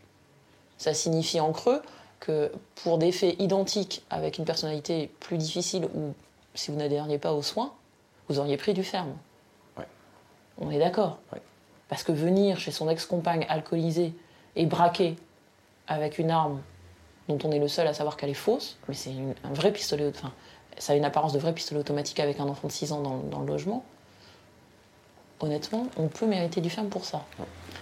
Ça 0.78 0.94
signifie 0.94 1.40
en 1.40 1.52
creux 1.52 1.82
que 2.20 2.52
pour 2.84 2.98
des 2.98 3.12
faits 3.14 3.36
identiques 3.40 4.04
avec 4.10 4.38
une 4.38 4.46
personnalité 4.46 5.10
plus 5.22 5.38
difficile 5.38 5.86
ou 5.96 6.14
si 6.56 6.72
vous 6.72 6.78
n'adhériez 6.78 7.18
pas 7.18 7.34
aux 7.34 7.42
soins, 7.42 7.74
vous 8.28 8.40
auriez 8.40 8.58
pris 8.58 8.74
du 8.74 8.84
ferme. 8.84 9.14
On 10.60 10.72
est 10.72 10.80
d'accord 10.80 11.20
Ouais. 11.34 11.42
Parce 11.88 12.04
que 12.04 12.12
venir 12.12 12.60
chez 12.60 12.72
son 12.72 12.90
ex-compagne 12.90 13.46
alcoolisée 13.50 14.14
et 14.56 14.66
braquer 14.66 15.16
avec 15.88 16.20
une 16.20 16.30
arme 16.30 16.62
dont 17.28 17.40
on 17.44 17.52
est 17.52 17.60
le 17.60 17.68
seul 17.68 17.88
à 17.88 17.94
savoir 17.94 18.18
qu'elle 18.18 18.30
est 18.30 18.36
fausse, 18.36 18.78
mais 18.88 18.94
c'est 18.94 19.12
un 19.44 19.54
vrai 19.54 19.72
pistolet, 19.72 20.08
enfin, 20.08 20.32
ça 20.78 20.94
a 20.94 20.96
une 20.96 21.06
apparence 21.06 21.34
de 21.34 21.40
vrai 21.40 21.54
pistolet 21.54 21.80
automatique 21.80 22.20
avec 22.20 22.40
un 22.40 22.48
enfant 22.48 22.68
de 22.68 22.72
6 22.72 22.92
ans 22.92 23.02
dans, 23.02 23.18
dans 23.18 23.40
le 23.40 23.48
logement. 23.48 23.84
Honnêtement, 25.40 25.88
on 25.98 26.08
peut 26.08 26.26
mériter 26.26 26.60
du 26.62 26.70
ferme 26.70 26.90
pour 26.90 27.06
ça. 27.06 27.24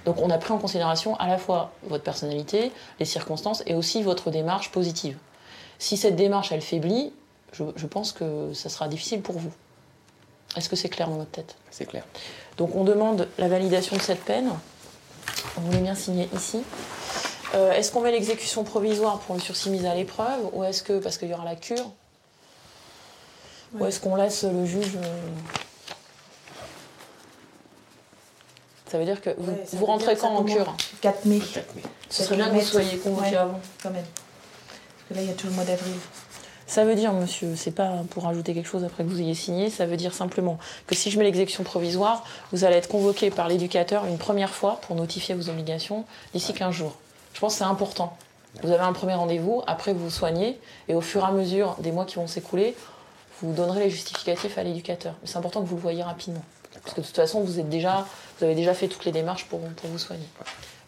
Donc 0.05 0.21
on 0.21 0.29
a 0.29 0.37
pris 0.37 0.53
en 0.53 0.57
considération 0.57 1.15
à 1.15 1.27
la 1.27 1.37
fois 1.37 1.71
votre 1.83 2.03
personnalité, 2.03 2.71
les 2.99 3.05
circonstances 3.05 3.63
et 3.65 3.73
aussi 3.73 4.03
votre 4.03 4.29
démarche 4.29 4.71
positive. 4.71 5.17
Si 5.79 5.97
cette 5.97 6.15
démarche, 6.15 6.51
elle 6.51 6.61
faiblit, 6.61 7.13
je, 7.53 7.63
je 7.75 7.87
pense 7.87 8.11
que 8.11 8.53
ça 8.53 8.69
sera 8.69 8.87
difficile 8.87 9.21
pour 9.21 9.37
vous. 9.37 9.51
Est-ce 10.55 10.69
que 10.69 10.75
c'est 10.75 10.89
clair 10.89 11.09
dans 11.09 11.17
votre 11.17 11.31
tête? 11.31 11.55
C'est 11.71 11.85
clair. 11.85 12.05
Donc 12.57 12.75
on 12.75 12.83
demande 12.83 13.27
la 13.37 13.47
validation 13.47 13.95
de 13.95 14.01
cette 14.01 14.23
peine. 14.23 14.49
On 15.57 15.61
voulait 15.61 15.79
bien 15.79 15.95
signer 15.95 16.29
ici. 16.35 16.61
Euh, 17.55 17.71
est-ce 17.71 17.91
qu'on 17.91 18.01
met 18.01 18.11
l'exécution 18.11 18.63
provisoire 18.63 19.19
pour 19.19 19.35
le 19.35 19.41
sursis 19.41 19.69
mise 19.69 19.85
à 19.85 19.95
l'épreuve 19.95 20.49
ou 20.53 20.63
est-ce 20.63 20.83
que, 20.83 20.99
parce 20.99 21.17
qu'il 21.17 21.29
y 21.29 21.33
aura 21.33 21.45
la 21.45 21.55
cure, 21.55 21.91
ou 23.79 23.85
est-ce 23.85 23.99
qu'on 23.99 24.15
laisse 24.15 24.43
le 24.43 24.65
juge... 24.65 24.97
euh, 24.97 25.21
Ça 28.91 28.97
veut 28.97 29.05
dire 29.05 29.21
que 29.21 29.29
vous, 29.37 29.51
Ouais, 29.51 29.85
rentrez 29.85 30.15
quand 30.15 30.29
en 30.35 30.43
cure 30.43 30.75
4 31.01 31.25
mai, 31.25 31.39
Peut-être, 31.39 31.73
mais 31.75 31.81
Ce 32.09 32.23
serait 32.23 32.35
bien 32.37 32.49
que 32.49 32.55
vous 32.55 32.61
soyez 32.61 32.97
convoqué 32.97 33.29
Ouais. 33.31 33.35
avant. 33.37 33.59
quand 33.83 33.89
même. 33.91 34.03
Parce 34.05 35.09
que 35.09 35.13
là, 35.15 35.21
il 35.21 35.27
y 35.27 35.31
a 35.31 35.33
toujours 35.33 35.49
le 35.51 35.55
mois 35.57 35.65
d'avril. 35.65 35.93
Ça 36.67 36.83
veut 36.83 36.95
dire, 36.95 37.13
monsieur, 37.13 37.55
c'est 37.55 37.71
pas 37.71 38.03
pour 38.09 38.23
rajouter 38.23 38.53
quelque 38.53 38.67
chose 38.67 38.83
après 38.83 39.05
que 39.05 39.09
vous 39.09 39.21
ayez 39.21 39.33
signé, 39.33 39.69
ça 39.69 39.85
veut 39.85 39.95
dire 39.95 40.13
simplement 40.13 40.59
que 40.85 40.95
si 40.95 41.09
je 41.09 41.17
mets 41.17 41.23
l'exécution 41.23 41.63
provisoire, 41.63 42.25
vous 42.51 42.65
allez 42.65 42.75
être 42.75 42.89
convoqué 42.89 43.31
par 43.31 43.47
l'éducateur 43.47 44.05
une 44.05 44.17
première 44.17 44.53
fois 44.53 44.81
pour 44.81 44.97
notifier 44.97 45.33
vos 45.33 45.49
obligations 45.49 46.03
d'ici 46.33 46.53
15 46.53 46.75
jours. 46.75 46.97
Je 47.33 47.39
pense 47.39 47.53
que 47.53 47.59
c'est 47.59 47.63
important. 47.63 48.17
Vous 48.63 48.71
avez 48.71 48.83
un 48.83 48.91
premier 48.91 49.13
rendez-vous, 49.13 49.63
après 49.65 49.93
vous 49.93 50.05
vous 50.05 50.09
soignez, 50.09 50.59
et 50.89 50.93
au 50.93 51.01
fur 51.01 51.21
et 51.21 51.25
à 51.25 51.31
mesure 51.31 51.77
des 51.79 51.93
mois 51.93 52.03
qui 52.03 52.15
vont 52.15 52.27
s'écouler, 52.27 52.75
vous 53.41 53.53
donnerez 53.53 53.85
les 53.85 53.89
justificatifs 53.89 54.57
à 54.57 54.63
l'éducateur. 54.63 55.13
Mais 55.21 55.27
c'est 55.27 55.37
important 55.37 55.61
que 55.61 55.67
vous 55.67 55.75
le 55.75 55.81
voyez 55.81 56.03
rapidement. 56.03 56.43
Parce 56.83 56.95
que 56.95 57.01
de 57.01 57.05
toute 57.05 57.15
façon, 57.15 57.41
vous, 57.41 57.59
êtes 57.59 57.69
déjà, 57.69 58.05
vous 58.39 58.45
avez 58.45 58.55
déjà 58.55 58.73
fait 58.73 58.89
toutes 58.89 59.05
les 59.05 59.11
démarches 59.13 59.45
pour, 59.45 59.61
pour 59.61 59.89
vous 59.89 59.99
soigner. 59.99 60.27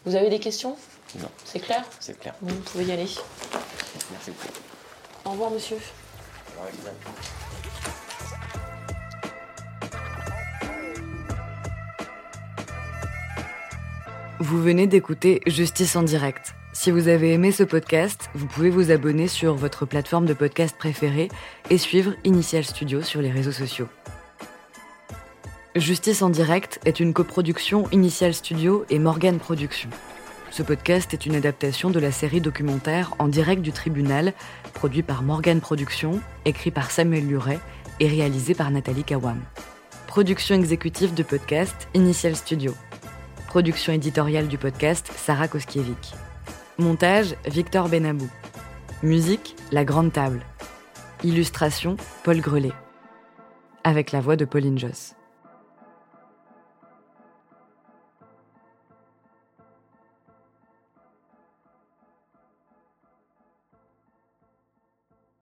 Vous 0.04 0.14
avez 0.14 0.28
des 0.28 0.40
questions? 0.40 0.76
Non. 1.18 1.28
C'est 1.44 1.60
clair? 1.60 1.84
C'est 2.00 2.18
clair. 2.18 2.34
Vous 2.42 2.54
pouvez 2.56 2.84
y 2.84 2.92
aller. 2.92 3.08
Merci 4.10 4.30
beaucoup. 4.30 4.69
Au 5.24 5.30
revoir, 5.30 5.50
monsieur. 5.50 5.76
Vous 14.38 14.62
venez 14.62 14.86
d'écouter 14.86 15.40
Justice 15.46 15.96
en 15.96 16.02
direct. 16.02 16.54
Si 16.72 16.90
vous 16.90 17.08
avez 17.08 17.32
aimé 17.32 17.52
ce 17.52 17.62
podcast, 17.62 18.30
vous 18.34 18.46
pouvez 18.46 18.70
vous 18.70 18.90
abonner 18.90 19.28
sur 19.28 19.54
votre 19.54 19.84
plateforme 19.84 20.24
de 20.24 20.32
podcast 20.32 20.76
préférée 20.78 21.28
et 21.68 21.76
suivre 21.76 22.14
Initial 22.24 22.64
Studio 22.64 23.02
sur 23.02 23.20
les 23.20 23.30
réseaux 23.30 23.52
sociaux. 23.52 23.88
Justice 25.76 26.22
en 26.22 26.30
direct 26.30 26.80
est 26.86 26.98
une 26.98 27.12
coproduction 27.12 27.88
Initial 27.90 28.32
Studio 28.32 28.86
et 28.88 28.98
Morgan 28.98 29.38
Productions. 29.38 29.90
Ce 30.50 30.64
podcast 30.64 31.14
est 31.14 31.26
une 31.26 31.36
adaptation 31.36 31.90
de 31.90 32.00
la 32.00 32.10
série 32.10 32.40
documentaire 32.40 33.14
En 33.20 33.28
direct 33.28 33.62
du 33.62 33.70
tribunal, 33.70 34.34
produit 34.74 35.04
par 35.04 35.22
Morgan 35.22 35.60
Productions, 35.60 36.20
écrit 36.44 36.72
par 36.72 36.90
Samuel 36.90 37.28
Luret 37.28 37.60
et 38.00 38.08
réalisé 38.08 38.54
par 38.54 38.70
Nathalie 38.72 39.04
Kawam. 39.04 39.40
Production 40.08 40.56
exécutive 40.56 41.14
de 41.14 41.22
podcast 41.22 41.88
Initial 41.94 42.34
Studio. 42.34 42.74
Production 43.46 43.92
éditoriale 43.92 44.48
du 44.48 44.58
podcast 44.58 45.12
Sarah 45.14 45.46
Koskiewicz. 45.46 46.14
Montage 46.78 47.36
Victor 47.46 47.88
Benabou. 47.88 48.28
Musique 49.04 49.54
La 49.70 49.84
Grande 49.84 50.12
Table. 50.12 50.40
Illustration 51.22 51.96
Paul 52.24 52.40
Grelet. 52.40 52.72
Avec 53.84 54.10
la 54.10 54.20
voix 54.20 54.34
de 54.34 54.44
Pauline 54.44 54.78
Joss. 54.78 55.14